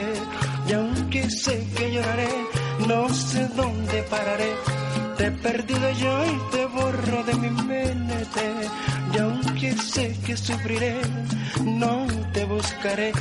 Y 0.68 0.74
aunque 0.74 1.30
sé 1.30 1.68
que 1.76 1.94
lloraré, 1.94 2.34
no 2.88 3.10
sé 3.10 3.48
dónde 3.56 4.02
pararé. 4.10 4.52
Te 5.18 5.26
he 5.28 5.32
perdido 5.32 5.88
yo 6.04 6.26
y 6.26 6.52
te 6.52 6.66
borro 6.66 7.24
de 7.26 7.36
mi 7.36 7.52
mente. 7.52 8.44
Y 9.14 9.18
aunque 9.20 9.74
sé 9.74 10.18
que 10.26 10.36
sufriré, 10.36 10.96
no 11.64 12.08
te 12.34 12.46
buscaré 12.46 13.12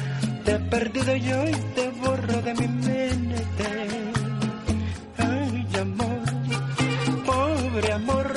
te 0.48 0.54
he 0.54 0.58
perdido 0.60 1.14
yo 1.16 1.46
y 1.46 1.52
te 1.74 1.90
borro 1.90 2.40
de 2.40 2.54
mi 2.54 2.68
mente. 2.68 3.66
Ay, 5.18 5.66
amor, 5.78 6.22
pobre 7.26 7.92
amor, 7.92 8.32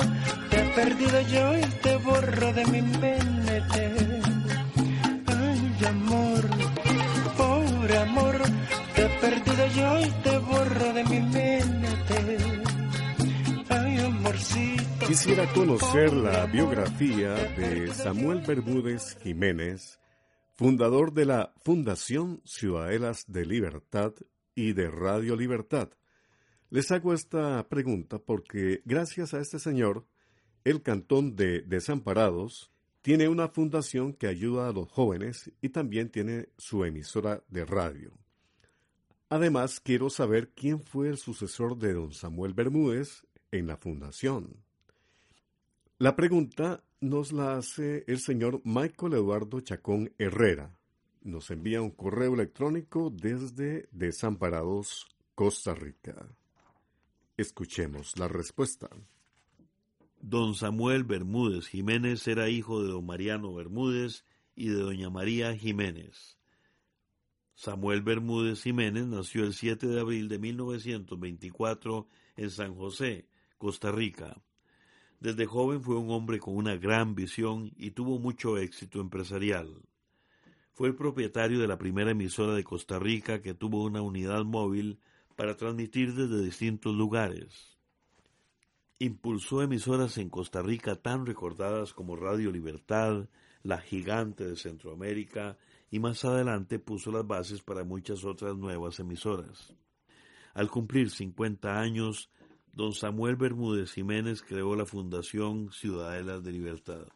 te 0.50 0.60
he 0.60 0.64
perdido 0.74 1.20
yo 1.34 1.58
y 1.58 1.62
te 1.84 1.96
borro 1.96 2.52
de 2.52 2.64
mi 2.66 2.82
mente. 2.82 3.82
Ay, 5.26 5.86
amor, 5.88 6.42
pobre 7.38 7.96
amor, 7.96 8.36
te 8.94 9.02
he 9.04 9.08
perdido 9.24 9.66
yo 9.78 10.00
y 10.00 10.10
te 10.22 10.38
borro 10.38 10.92
de 10.92 11.04
mi 11.04 11.20
mente. 11.20 12.36
Ay, 13.70 13.98
amorcito. 14.00 15.06
Quisiera 15.06 15.46
conocer 15.54 16.12
la 16.12 16.44
biografía 16.44 17.32
de 17.56 17.94
Samuel 17.94 18.42
Bermúdez 18.46 19.16
Jiménez 19.22 20.01
fundador 20.62 21.12
de 21.12 21.24
la 21.24 21.52
Fundación 21.64 22.40
Ciudadelas 22.44 23.24
de 23.26 23.44
Libertad 23.44 24.14
y 24.54 24.74
de 24.74 24.88
Radio 24.90 25.34
Libertad. 25.34 25.90
Les 26.70 26.92
hago 26.92 27.12
esta 27.12 27.68
pregunta 27.68 28.20
porque 28.20 28.80
gracias 28.84 29.34
a 29.34 29.40
este 29.40 29.58
señor, 29.58 30.06
el 30.62 30.80
Cantón 30.80 31.34
de 31.34 31.62
Desamparados 31.62 32.70
tiene 33.00 33.26
una 33.26 33.48
fundación 33.48 34.12
que 34.12 34.28
ayuda 34.28 34.68
a 34.68 34.72
los 34.72 34.88
jóvenes 34.88 35.50
y 35.60 35.70
también 35.70 36.10
tiene 36.10 36.50
su 36.58 36.84
emisora 36.84 37.42
de 37.48 37.64
radio. 37.64 38.12
Además, 39.30 39.80
quiero 39.80 40.10
saber 40.10 40.50
quién 40.50 40.80
fue 40.80 41.08
el 41.08 41.18
sucesor 41.18 41.76
de 41.76 41.94
don 41.94 42.12
Samuel 42.12 42.54
Bermúdez 42.54 43.26
en 43.50 43.66
la 43.66 43.78
fundación. 43.78 44.62
La 45.98 46.14
pregunta 46.14 46.84
nos 47.02 47.32
la 47.32 47.56
hace 47.56 48.04
el 48.06 48.20
señor 48.20 48.62
Michael 48.64 49.14
Eduardo 49.14 49.60
Chacón 49.60 50.14
Herrera. 50.18 50.78
Nos 51.22 51.50
envía 51.50 51.82
un 51.82 51.90
correo 51.90 52.34
electrónico 52.34 53.10
desde 53.10 53.88
Desamparados, 53.90 55.08
Costa 55.34 55.74
Rica. 55.74 56.28
Escuchemos 57.36 58.16
la 58.18 58.28
respuesta. 58.28 58.88
Don 60.20 60.54
Samuel 60.54 61.02
Bermúdez 61.02 61.66
Jiménez 61.66 62.28
era 62.28 62.48
hijo 62.48 62.80
de 62.80 62.92
don 62.92 63.04
Mariano 63.04 63.52
Bermúdez 63.52 64.24
y 64.54 64.68
de 64.68 64.76
doña 64.76 65.10
María 65.10 65.56
Jiménez. 65.56 66.38
Samuel 67.54 68.02
Bermúdez 68.02 68.62
Jiménez 68.62 69.06
nació 69.06 69.42
el 69.42 69.54
7 69.54 69.88
de 69.88 70.00
abril 70.00 70.28
de 70.28 70.38
1924 70.38 72.06
en 72.36 72.50
San 72.50 72.76
José, 72.76 73.26
Costa 73.58 73.90
Rica. 73.90 74.40
Desde 75.22 75.46
joven 75.46 75.84
fue 75.84 75.96
un 75.96 76.10
hombre 76.10 76.40
con 76.40 76.56
una 76.56 76.74
gran 76.74 77.14
visión 77.14 77.70
y 77.76 77.92
tuvo 77.92 78.18
mucho 78.18 78.58
éxito 78.58 79.00
empresarial. 79.00 79.68
Fue 80.72 80.88
el 80.88 80.96
propietario 80.96 81.60
de 81.60 81.68
la 81.68 81.78
primera 81.78 82.10
emisora 82.10 82.54
de 82.54 82.64
Costa 82.64 82.98
Rica 82.98 83.40
que 83.40 83.54
tuvo 83.54 83.84
una 83.84 84.02
unidad 84.02 84.42
móvil 84.42 84.98
para 85.36 85.56
transmitir 85.56 86.12
desde 86.14 86.42
distintos 86.42 86.92
lugares. 86.96 87.78
Impulsó 88.98 89.62
emisoras 89.62 90.18
en 90.18 90.28
Costa 90.28 90.60
Rica 90.60 90.96
tan 90.96 91.24
recordadas 91.24 91.92
como 91.92 92.16
Radio 92.16 92.50
Libertad, 92.50 93.28
La 93.62 93.78
Gigante 93.78 94.44
de 94.44 94.56
Centroamérica 94.56 95.56
y 95.92 96.00
más 96.00 96.24
adelante 96.24 96.80
puso 96.80 97.12
las 97.12 97.24
bases 97.24 97.62
para 97.62 97.84
muchas 97.84 98.24
otras 98.24 98.56
nuevas 98.56 98.98
emisoras. 98.98 99.72
Al 100.52 100.68
cumplir 100.68 101.10
50 101.10 101.78
años, 101.78 102.28
don 102.72 102.94
Samuel 102.94 103.36
Bermúdez 103.36 103.92
Jiménez 103.92 104.42
creó 104.42 104.74
la 104.74 104.86
Fundación 104.86 105.70
Ciudadelas 105.72 106.42
de 106.42 106.52
Libertad. 106.52 107.06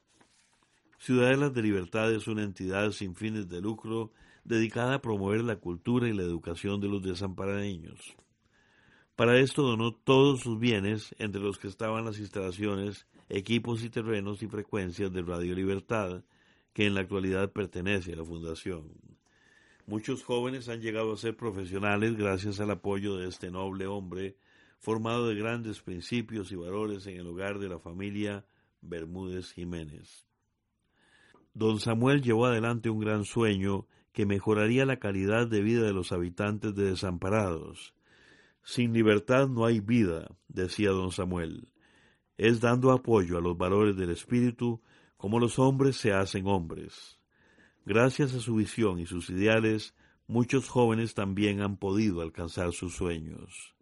Ciudadelas 0.98 1.54
de 1.54 1.62
Libertad 1.62 2.12
es 2.12 2.26
una 2.28 2.42
entidad 2.42 2.90
sin 2.90 3.14
fines 3.14 3.48
de 3.48 3.60
lucro 3.60 4.12
dedicada 4.44 4.94
a 4.94 5.02
promover 5.02 5.42
la 5.42 5.56
cultura 5.56 6.08
y 6.08 6.12
la 6.12 6.22
educación 6.22 6.80
de 6.80 6.88
los 6.88 7.02
desamparadeños. 7.02 8.16
Para 9.16 9.38
esto 9.38 9.62
donó 9.62 9.94
todos 9.94 10.40
sus 10.40 10.58
bienes, 10.58 11.14
entre 11.18 11.40
los 11.40 11.58
que 11.58 11.68
estaban 11.68 12.04
las 12.04 12.18
instalaciones, 12.18 13.06
equipos 13.30 13.82
y 13.82 13.88
terrenos 13.88 14.42
y 14.42 14.46
frecuencias 14.46 15.10
de 15.10 15.22
Radio 15.22 15.54
Libertad, 15.54 16.22
que 16.74 16.84
en 16.84 16.94
la 16.94 17.00
actualidad 17.00 17.50
pertenece 17.50 18.12
a 18.12 18.16
la 18.16 18.24
Fundación. 18.24 18.92
Muchos 19.86 20.22
jóvenes 20.22 20.68
han 20.68 20.82
llegado 20.82 21.14
a 21.14 21.16
ser 21.16 21.34
profesionales 21.34 22.16
gracias 22.16 22.60
al 22.60 22.70
apoyo 22.72 23.16
de 23.16 23.28
este 23.28 23.50
noble 23.50 23.86
hombre, 23.86 24.36
formado 24.78 25.28
de 25.28 25.34
grandes 25.34 25.82
principios 25.82 26.52
y 26.52 26.56
valores 26.56 27.06
en 27.06 27.16
el 27.16 27.26
hogar 27.26 27.58
de 27.58 27.68
la 27.68 27.78
familia 27.78 28.46
Bermúdez 28.80 29.52
Jiménez. 29.52 30.26
Don 31.54 31.80
Samuel 31.80 32.22
llevó 32.22 32.46
adelante 32.46 32.90
un 32.90 33.00
gran 33.00 33.24
sueño 33.24 33.86
que 34.12 34.26
mejoraría 34.26 34.86
la 34.86 34.98
calidad 34.98 35.46
de 35.46 35.62
vida 35.62 35.82
de 35.82 35.92
los 35.92 36.12
habitantes 36.12 36.74
de 36.74 36.90
Desamparados. 36.90 37.94
Sin 38.62 38.92
libertad 38.92 39.48
no 39.48 39.64
hay 39.64 39.80
vida, 39.80 40.28
decía 40.48 40.90
don 40.90 41.12
Samuel. 41.12 41.68
Es 42.36 42.60
dando 42.60 42.92
apoyo 42.92 43.38
a 43.38 43.40
los 43.40 43.56
valores 43.56 43.96
del 43.96 44.10
espíritu 44.10 44.82
como 45.16 45.38
los 45.38 45.58
hombres 45.58 45.96
se 45.96 46.12
hacen 46.12 46.46
hombres. 46.46 47.18
Gracias 47.84 48.34
a 48.34 48.40
su 48.40 48.56
visión 48.56 48.98
y 48.98 49.06
sus 49.06 49.30
ideales, 49.30 49.94
muchos 50.26 50.68
jóvenes 50.68 51.14
también 51.14 51.60
han 51.62 51.76
podido 51.76 52.20
alcanzar 52.20 52.72
sus 52.72 52.94
sueños. 52.94 53.75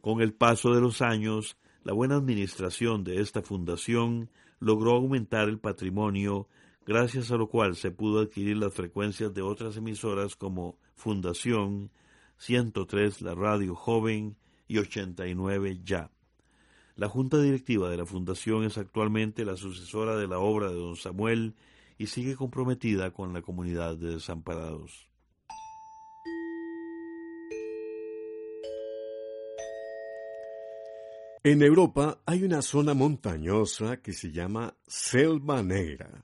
Con 0.00 0.22
el 0.22 0.32
paso 0.32 0.72
de 0.72 0.80
los 0.80 1.02
años, 1.02 1.58
la 1.84 1.92
buena 1.92 2.16
administración 2.16 3.04
de 3.04 3.20
esta 3.20 3.42
fundación 3.42 4.30
logró 4.58 4.92
aumentar 4.92 5.48
el 5.48 5.58
patrimonio, 5.58 6.48
gracias 6.86 7.30
a 7.30 7.36
lo 7.36 7.48
cual 7.48 7.76
se 7.76 7.90
pudo 7.90 8.20
adquirir 8.20 8.56
las 8.56 8.72
frecuencias 8.72 9.34
de 9.34 9.42
otras 9.42 9.76
emisoras 9.76 10.36
como 10.36 10.78
Fundación, 10.94 11.90
103 12.38 13.20
La 13.20 13.34
Radio 13.34 13.74
Joven 13.74 14.36
y 14.68 14.78
89 14.78 15.80
Ya. 15.84 16.10
La 16.96 17.08
junta 17.08 17.38
directiva 17.38 17.90
de 17.90 17.98
la 17.98 18.06
Fundación 18.06 18.64
es 18.64 18.78
actualmente 18.78 19.44
la 19.44 19.56
sucesora 19.56 20.16
de 20.16 20.28
la 20.28 20.38
obra 20.38 20.70
de 20.70 20.76
don 20.76 20.96
Samuel 20.96 21.56
y 21.98 22.06
sigue 22.06 22.36
comprometida 22.36 23.10
con 23.10 23.34
la 23.34 23.42
comunidad 23.42 23.98
de 23.98 24.14
desamparados. 24.14 25.09
En 31.42 31.62
Europa 31.62 32.20
hay 32.26 32.44
una 32.44 32.60
zona 32.60 32.92
montañosa 32.92 34.02
que 34.02 34.12
se 34.12 34.30
llama 34.30 34.76
Selva 34.86 35.62
Negra. 35.62 36.22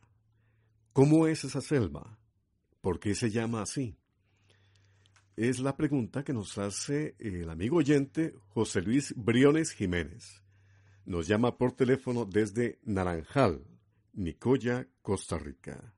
¿Cómo 0.93 1.27
es 1.27 1.43
esa 1.43 1.63
selva? 1.63 2.19
¿Por 2.83 3.01
qué 3.01 3.15
se 3.15 3.31
llama 3.31 3.63
así? 3.63 3.97
Es 5.35 5.59
la 5.59 5.75
pregunta 5.75 6.23
que 6.23 6.35
nos 6.35 6.59
hace 6.59 7.17
el 7.19 7.49
amigo 7.49 7.79
oyente 7.79 8.35
José 8.51 8.83
Luis 8.83 9.15
Briones 9.17 9.71
Jiménez. 9.71 10.43
Nos 11.07 11.27
llama 11.27 11.57
por 11.57 11.73
teléfono 11.73 12.27
desde 12.27 12.79
Naranjal, 12.85 13.65
Nicoya, 14.13 14.87
Costa 15.01 15.39
Rica. 15.39 15.95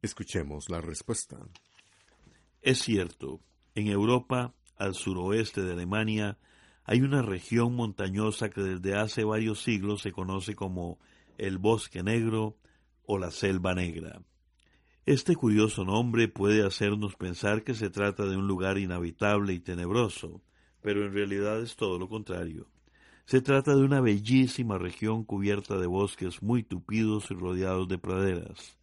Escuchemos 0.00 0.70
la 0.70 0.80
respuesta. 0.80 1.36
Es 2.60 2.78
cierto, 2.78 3.40
en 3.74 3.88
Europa, 3.88 4.54
al 4.76 4.94
suroeste 4.94 5.62
de 5.62 5.72
Alemania, 5.72 6.38
hay 6.84 7.00
una 7.00 7.22
región 7.22 7.74
montañosa 7.74 8.50
que 8.50 8.60
desde 8.60 8.94
hace 8.96 9.24
varios 9.24 9.62
siglos 9.62 10.02
se 10.02 10.12
conoce 10.12 10.54
como 10.54 10.98
el 11.38 11.58
Bosque 11.58 12.02
Negro 12.02 12.56
o 13.04 13.18
la 13.18 13.30
Selva 13.30 13.74
Negra. 13.74 14.22
Este 15.06 15.34
curioso 15.34 15.84
nombre 15.84 16.28
puede 16.28 16.64
hacernos 16.64 17.16
pensar 17.16 17.64
que 17.64 17.74
se 17.74 17.90
trata 17.90 18.24
de 18.24 18.36
un 18.36 18.46
lugar 18.46 18.78
inhabitable 18.78 19.52
y 19.52 19.60
tenebroso, 19.60 20.42
pero 20.80 21.04
en 21.04 21.12
realidad 21.12 21.60
es 21.60 21.76
todo 21.76 21.98
lo 21.98 22.08
contrario. 22.08 22.68
Se 23.24 23.40
trata 23.40 23.74
de 23.74 23.82
una 23.82 24.00
bellísima 24.00 24.78
región 24.78 25.24
cubierta 25.24 25.78
de 25.78 25.86
bosques 25.86 26.42
muy 26.42 26.62
tupidos 26.62 27.30
y 27.30 27.34
rodeados 27.34 27.88
de 27.88 27.98
praderas. 27.98 28.78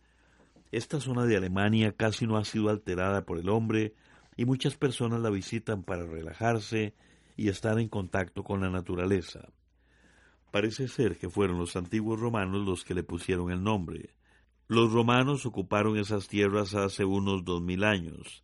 Esta 0.71 0.99
zona 0.99 1.25
de 1.25 1.35
Alemania 1.35 1.93
casi 1.93 2.27
no 2.27 2.37
ha 2.37 2.45
sido 2.45 2.69
alterada 2.69 3.25
por 3.25 3.39
el 3.39 3.49
hombre 3.49 3.93
y 4.37 4.45
muchas 4.45 4.75
personas 4.75 5.19
la 5.19 5.29
visitan 5.29 5.83
para 5.83 6.05
relajarse 6.05 6.95
y 7.39 7.47
estar 7.47 7.79
en 7.79 7.87
contacto 7.87 8.43
con 8.43 8.59
la 8.59 8.69
naturaleza. 8.69 9.47
Parece 10.51 10.89
ser 10.89 11.17
que 11.17 11.29
fueron 11.29 11.57
los 11.57 11.77
antiguos 11.77 12.19
romanos 12.19 12.67
los 12.67 12.83
que 12.83 12.93
le 12.93 13.01
pusieron 13.01 13.49
el 13.49 13.63
nombre. 13.63 14.13
Los 14.67 14.91
romanos 14.91 15.45
ocuparon 15.45 15.97
esas 15.97 16.27
tierras 16.27 16.75
hace 16.75 17.05
unos 17.05 17.45
dos 17.45 17.61
mil 17.61 17.85
años. 17.85 18.43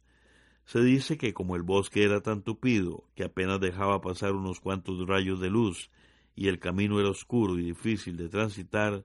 Se 0.63 0.81
dice 0.81 1.17
que 1.17 1.33
como 1.33 1.57
el 1.57 1.63
bosque 1.63 2.05
era 2.05 2.21
tan 2.21 2.41
tupido 2.41 3.03
que 3.15 3.25
apenas 3.25 3.59
dejaba 3.59 3.99
pasar 3.99 4.31
unos 4.31 4.61
cuantos 4.61 5.05
rayos 5.05 5.41
de 5.41 5.49
luz 5.49 5.91
y 6.33 6.47
el 6.47 6.59
camino 6.59 6.97
era 6.97 7.09
oscuro 7.09 7.59
y 7.59 7.63
difícil 7.63 8.15
de 8.15 8.29
transitar, 8.29 9.03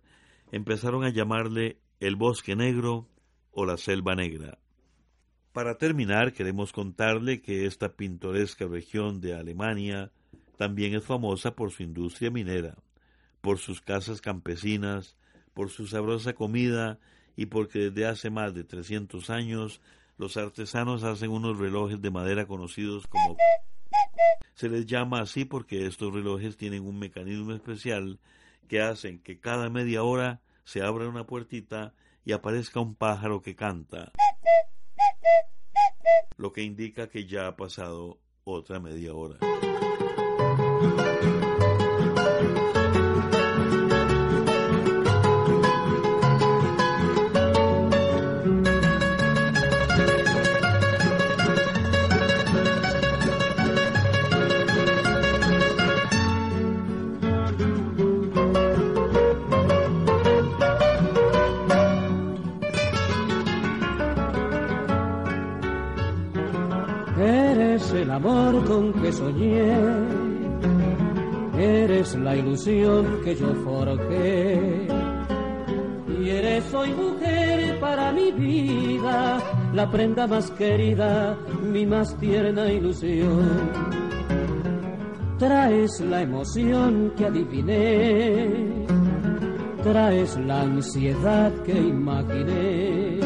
empezaron 0.53 1.03
a 1.03 1.11
llamarle 1.11 1.81
el 1.99 2.15
bosque 2.15 2.55
negro 2.55 3.09
o 3.51 3.67
la 3.67 3.77
selva 3.77 4.15
negra. 4.15 4.61
Para 5.53 5.79
terminar, 5.79 6.33
queremos 6.33 6.73
contarle 6.73 7.43
que 7.43 7.67
esta 7.67 7.97
pintoresca 7.97 8.67
región 8.67 9.21
de 9.21 9.35
Alemania 9.35 10.13
también 10.57 10.95
es 10.95 11.05
famosa 11.05 11.57
por 11.57 11.73
su 11.73 11.83
industria 11.83 12.31
minera, 12.31 12.77
por 13.41 13.59
sus 13.59 13.81
casas 13.81 14.21
campesinas, 14.21 15.17
por 15.53 15.71
su 15.71 15.89
sabrosa 15.89 16.35
comida 16.35 17.01
y 17.35 17.47
porque 17.47 17.91
desde 17.91 18.07
hace 18.07 18.31
más 18.31 18.55
de 18.55 18.63
300 18.63 19.29
años 19.29 19.81
los 20.19 20.37
artesanos 20.37 21.03
hacen 21.03 21.31
unos 21.31 21.59
relojes 21.59 22.01
de 22.01 22.11
madera 22.11 22.47
conocidos 22.47 23.09
como... 23.09 23.37
Se 24.55 24.69
les 24.69 24.87
llama 24.87 25.21
así 25.21 25.45
porque 25.45 25.85
estos 25.85 26.15
relojes 26.15 26.57
tienen 26.59 26.87
un 26.87 26.99
mecanismo 27.01 27.53
especial 27.53 28.21
que 28.69 28.81
hacen 28.81 29.19
que 29.19 29.41
cada 29.41 29.69
media 29.69 30.05
hora 30.05 30.43
se 30.63 30.83
abra 30.83 31.09
una 31.09 31.27
puertita 31.27 31.93
y 32.25 32.33
aparezca 32.33 32.79
un 32.79 32.95
pájaro 32.95 33.43
que 33.43 33.57
canta, 33.57 34.13
lo 36.41 36.55
que 36.55 36.63
indica 36.63 37.07
que 37.11 37.27
ya 37.27 37.49
ha 37.49 37.57
pasado 37.57 38.19
otra 38.45 38.81
media 38.81 39.13
hora. 39.13 39.37
Con 68.59 68.93
que 68.95 69.13
soñé, 69.13 69.77
eres 71.57 72.17
la 72.17 72.37
ilusión 72.37 73.21
que 73.25 73.35
yo 73.37 73.55
forjé. 73.65 74.89
Y 76.21 76.29
eres 76.31 76.75
hoy 76.75 76.93
mujer 76.93 77.79
para 77.81 78.13
mi 78.13 78.33
vida, 78.33 79.39
la 79.73 79.91
prenda 79.91 80.27
más 80.27 80.51
querida, 80.51 81.39
mi 81.63 81.87
más 81.87 82.17
tierna 82.19 82.71
ilusión. 82.71 83.71
traes 85.39 86.01
la 86.01 86.21
emoción 86.21 87.13
que 87.17 87.25
adiviné, 87.25 88.87
traes 89.83 90.37
la 90.39 90.63
ansiedad 90.63 91.53
que 91.65 91.73
imaginé. 91.73 93.21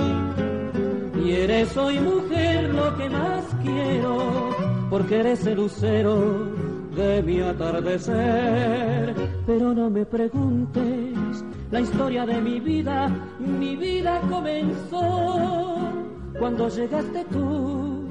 Y 1.25 1.33
eres 1.33 1.77
hoy 1.77 1.99
mujer 1.99 2.73
lo 2.73 2.97
que 2.97 3.11
más 3.11 3.45
quiero, 3.63 4.64
porque 4.91 5.21
eres 5.21 5.47
el 5.47 5.57
lucero 5.57 6.51
de 6.95 7.23
mi 7.23 7.41
atardecer. 7.41 9.15
Pero 9.47 9.75
no 9.75 9.91
me 9.91 10.05
preguntes 10.07 11.45
la 11.71 11.81
historia 11.81 12.25
de 12.27 12.41
mi 12.41 12.61
vida, 12.61 13.09
mi 13.39 13.77
vida 13.77 14.21
comenzó 14.31 15.91
cuando 16.39 16.69
llegaste 16.69 17.25
tú 17.31 18.05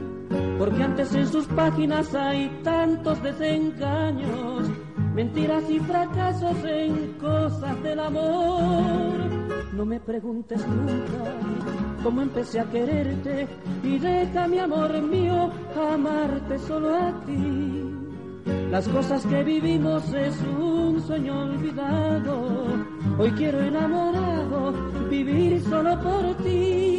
porque 0.58 0.84
antes 0.84 1.14
en 1.14 1.28
sus 1.28 1.46
páginas 1.48 2.14
hay 2.16 2.50
tantos 2.64 3.22
desengaños, 3.22 4.70
mentiras 5.14 5.70
y 5.70 5.80
fracasos 5.80 6.56
en 6.64 7.14
cosas 7.14 7.84
del 7.84 8.00
amor. 8.00 9.14
No 9.74 9.86
me 9.86 10.00
preguntes 10.00 10.66
nunca 10.68 11.83
cómo 12.04 12.22
empecé 12.22 12.60
a 12.60 12.66
quererte 12.66 13.48
y 13.82 13.98
deja 13.98 14.48
mi 14.48 14.60
amor 14.60 15.02
mío 15.02 15.50
amarte 15.94 16.60
solo 16.60 16.94
a 16.94 17.12
ti. 17.26 17.84
Las 18.70 18.88
cosas 18.90 19.26
que 19.26 19.44
vivimos 19.44 20.04
es 20.14 20.36
un 20.60 21.02
sueño 21.02 21.44
olvidado. 21.44 22.66
Hoy 23.18 23.32
quiero 23.32 23.62
enamorado 23.62 24.74
vivir 25.10 25.62
solo 25.62 26.00
por 26.02 26.36
ti. 26.44 26.93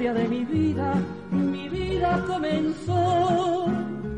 De 0.00 0.28
mi 0.28 0.44
vida. 0.46 0.94
Mi 1.30 1.68
vida 1.68 2.24
comenzó 2.26 3.66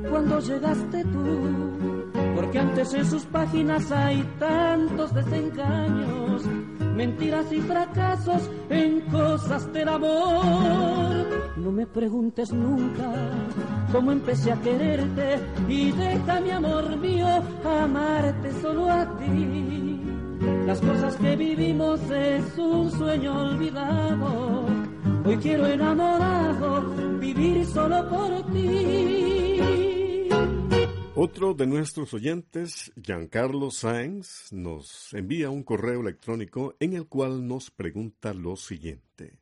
cuando 0.08 0.38
llegaste 0.38 1.04
tú. 1.06 2.12
Porque 2.36 2.58
antes 2.60 2.94
en 2.94 3.04
sus 3.04 3.24
páginas 3.24 3.90
hay 3.90 4.22
tantos 4.38 5.12
desengaños, 5.12 6.44
mentiras 6.94 7.52
y 7.52 7.60
fracasos 7.62 8.48
en 8.70 9.00
cosas 9.10 9.72
del 9.72 9.88
amor. 9.88 11.26
No 11.56 11.72
me 11.72 11.86
preguntes 11.86 12.52
nunca 12.52 13.12
cómo 13.90 14.12
empecé 14.12 14.52
a 14.52 14.60
quererte 14.60 15.40
y 15.68 15.90
deja 15.90 16.40
mi 16.40 16.50
amor 16.50 16.96
mío 16.96 17.26
amarte 17.64 18.52
solo 18.60 18.88
a 18.88 19.18
ti 19.18 19.92
las 20.66 20.80
cosas 20.80 21.16
que 21.16 21.36
vivimos 21.36 22.00
es 22.10 22.58
un 22.58 22.90
sueño 22.90 23.42
olvidado. 23.42 24.81
Hoy 25.32 25.38
quiero 25.38 25.66
enamorado 25.66 27.18
vivir 27.18 27.64
solo 27.64 28.06
por 28.06 28.52
ti. 28.52 30.28
Otro 31.14 31.54
de 31.54 31.66
nuestros 31.66 32.12
oyentes, 32.12 32.92
Giancarlo 33.02 33.70
Sáenz, 33.70 34.52
nos 34.52 35.14
envía 35.14 35.48
un 35.48 35.62
correo 35.62 36.02
electrónico 36.02 36.74
en 36.80 36.92
el 36.92 37.06
cual 37.06 37.48
nos 37.48 37.70
pregunta 37.70 38.34
lo 38.34 38.56
siguiente. 38.56 39.38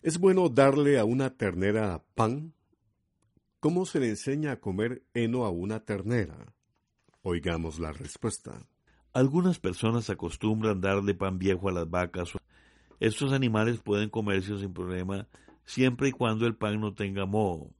¿Es 0.00 0.18
bueno 0.18 0.48
darle 0.48 0.98
a 0.98 1.04
una 1.04 1.36
ternera 1.36 2.02
pan? 2.14 2.54
¿Cómo 3.60 3.84
se 3.84 4.00
le 4.00 4.08
enseña 4.08 4.52
a 4.52 4.60
comer 4.60 5.02
heno 5.12 5.44
a 5.44 5.50
una 5.50 5.80
ternera? 5.80 6.54
Oigamos 7.20 7.78
la 7.78 7.92
respuesta. 7.92 8.66
Algunas 9.12 9.58
personas 9.58 10.08
acostumbran 10.08 10.80
darle 10.80 11.12
pan 11.12 11.38
viejo 11.38 11.68
a 11.68 11.72
las 11.72 11.90
vacas. 11.90 12.32
Estos 13.00 13.32
animales 13.32 13.80
pueden 13.80 14.08
comerse 14.08 14.58
sin 14.58 14.72
problema 14.72 15.28
siempre 15.64 16.08
y 16.08 16.12
cuando 16.12 16.46
el 16.46 16.56
pan 16.56 16.80
no 16.80 16.94
tenga 16.94 17.26
moho. 17.26 17.70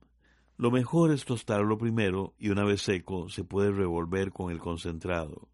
Lo 0.59 0.71
mejor 0.71 1.11
es 1.13 1.25
tostarlo 1.25 1.79
primero 1.79 2.35
y 2.39 2.51
una 2.51 2.65
vez 2.65 2.83
seco 2.83 3.29
se 3.29 3.45
puede 3.45 3.71
revolver 3.71 4.33
con 4.33 4.51
el 4.51 4.59
concentrado. 4.59 5.49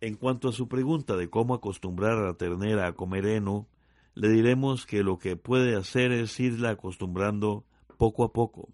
En 0.00 0.16
cuanto 0.16 0.48
a 0.48 0.52
su 0.52 0.66
pregunta 0.66 1.16
de 1.16 1.28
cómo 1.28 1.54
acostumbrar 1.54 2.18
a 2.18 2.26
la 2.26 2.34
ternera 2.34 2.86
a 2.86 2.92
comer 2.92 3.26
heno, 3.26 3.68
le 4.14 4.28
diremos 4.28 4.86
que 4.86 5.02
lo 5.02 5.18
que 5.18 5.36
puede 5.36 5.76
hacer 5.76 6.10
es 6.12 6.38
irla 6.40 6.70
acostumbrando 6.70 7.64
poco 7.98 8.24
a 8.24 8.32
poco. 8.32 8.70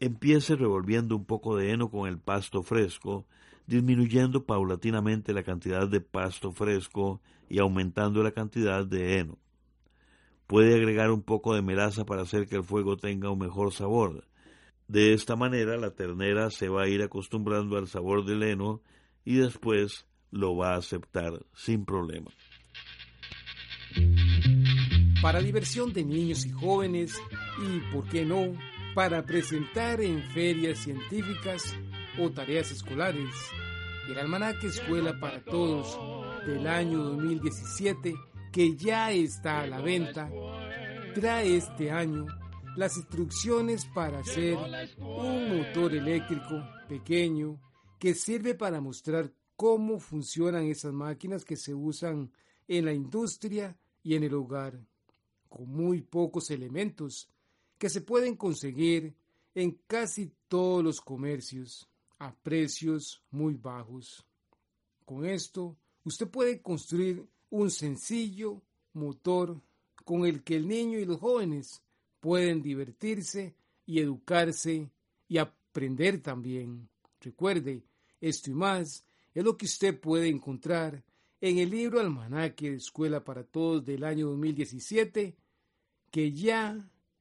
Empiece 0.00 0.56
revolviendo 0.56 1.14
un 1.16 1.24
poco 1.24 1.56
de 1.56 1.70
heno 1.70 1.90
con 1.90 2.08
el 2.08 2.18
pasto 2.18 2.62
fresco 2.62 3.26
disminuyendo 3.70 4.44
paulatinamente 4.46 5.32
la 5.32 5.44
cantidad 5.44 5.86
de 5.86 6.00
pasto 6.00 6.50
fresco 6.50 7.20
y 7.48 7.60
aumentando 7.60 8.20
la 8.24 8.32
cantidad 8.32 8.84
de 8.84 9.18
heno. 9.18 9.38
Puede 10.48 10.74
agregar 10.74 11.12
un 11.12 11.22
poco 11.22 11.54
de 11.54 11.62
melaza 11.62 12.04
para 12.04 12.22
hacer 12.22 12.48
que 12.48 12.56
el 12.56 12.64
fuego 12.64 12.96
tenga 12.96 13.30
un 13.30 13.38
mejor 13.38 13.72
sabor. 13.72 14.26
De 14.88 15.12
esta 15.12 15.36
manera 15.36 15.76
la 15.76 15.92
ternera 15.92 16.50
se 16.50 16.68
va 16.68 16.82
a 16.82 16.88
ir 16.88 17.00
acostumbrando 17.00 17.78
al 17.78 17.86
sabor 17.86 18.24
del 18.24 18.42
heno 18.42 18.82
y 19.24 19.36
después 19.36 20.04
lo 20.32 20.56
va 20.56 20.74
a 20.74 20.78
aceptar 20.78 21.40
sin 21.54 21.84
problema. 21.84 22.32
Para 25.22 25.40
diversión 25.40 25.92
de 25.92 26.04
niños 26.04 26.44
y 26.44 26.50
jóvenes 26.50 27.22
y, 27.62 27.92
por 27.92 28.08
qué 28.08 28.24
no, 28.24 28.52
para 28.96 29.24
presentar 29.24 30.00
en 30.00 30.24
ferias 30.30 30.78
científicas 30.78 31.76
o 32.18 32.30
tareas 32.30 32.72
escolares. 32.72 33.30
El 34.10 34.18
almanaque 34.18 34.66
Escuela 34.66 35.16
para 35.20 35.40
Todos 35.44 35.96
del 36.44 36.66
año 36.66 36.98
2017, 36.98 38.16
que 38.50 38.74
ya 38.74 39.12
está 39.12 39.60
a 39.60 39.68
la 39.68 39.80
venta, 39.80 40.28
trae 41.14 41.56
este 41.56 41.92
año 41.92 42.26
las 42.76 42.96
instrucciones 42.96 43.86
para 43.94 44.18
hacer 44.18 44.56
un 44.98 45.56
motor 45.56 45.94
eléctrico 45.94 46.60
pequeño 46.88 47.60
que 48.00 48.14
sirve 48.14 48.56
para 48.56 48.80
mostrar 48.80 49.32
cómo 49.54 50.00
funcionan 50.00 50.64
esas 50.64 50.92
máquinas 50.92 51.44
que 51.44 51.54
se 51.54 51.72
usan 51.72 52.32
en 52.66 52.86
la 52.86 52.92
industria 52.92 53.78
y 54.02 54.16
en 54.16 54.24
el 54.24 54.34
hogar, 54.34 54.76
con 55.48 55.68
muy 55.68 56.00
pocos 56.00 56.50
elementos 56.50 57.30
que 57.78 57.88
se 57.88 58.00
pueden 58.00 58.34
conseguir 58.34 59.14
en 59.54 59.78
casi 59.86 60.32
todos 60.48 60.82
los 60.82 61.00
comercios 61.00 61.88
a 62.20 62.34
precios 62.34 63.24
muy 63.30 63.54
bajos. 63.54 64.24
Con 65.04 65.26
esto, 65.26 65.76
usted 66.04 66.28
puede 66.28 66.62
construir 66.62 67.26
un 67.48 67.70
sencillo 67.70 68.62
motor 68.92 69.60
con 70.04 70.24
el 70.24 70.44
que 70.44 70.56
el 70.56 70.68
niño 70.68 70.98
y 70.98 71.06
los 71.06 71.18
jóvenes 71.18 71.82
pueden 72.20 72.62
divertirse 72.62 73.56
y 73.86 74.00
educarse 74.00 74.90
y 75.28 75.38
aprender 75.38 76.22
también. 76.22 76.88
Recuerde, 77.20 77.82
esto 78.20 78.50
y 78.50 78.54
más 78.54 79.04
es 79.34 79.44
lo 79.44 79.56
que 79.56 79.66
usted 79.66 79.98
puede 79.98 80.28
encontrar 80.28 81.02
en 81.40 81.58
el 81.58 81.70
libro 81.70 82.00
Almanaque 82.00 82.70
de 82.70 82.76
Escuela 82.76 83.24
para 83.24 83.44
Todos 83.44 83.84
del 83.84 84.04
año 84.04 84.28
2017, 84.28 85.36
que 86.10 86.32
ya 86.32 86.78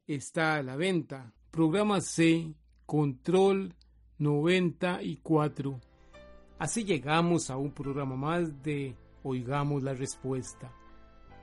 está 0.08 0.56
a 0.56 0.64
la 0.64 0.76
venta. 0.76 1.34
Programa 1.52 2.02
C, 2.02 2.54
Control 2.86 3.74
94. 4.20 5.80
Así 6.60 6.84
llegamos 6.84 7.50
a 7.50 7.58
un 7.58 7.72
programa 7.72 8.16
más 8.16 8.62
de 8.62 8.96
Oigamos 9.24 9.82
la 9.82 9.94
Respuesta. 9.94 10.72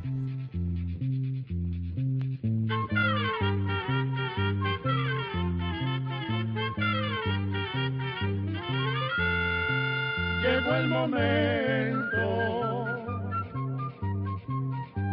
Llegó 10.42 10.76
el 10.76 10.88
momento 10.88 12.07